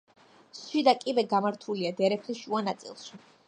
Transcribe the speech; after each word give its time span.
შიდა 0.59 0.93
კიბე 1.03 1.25
გამართულია 1.35 1.95
დერეფნის 2.03 2.43
შუა 2.43 2.67
ნაწილში. 2.71 3.25